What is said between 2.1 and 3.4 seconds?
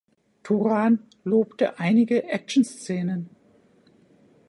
Actionszenen.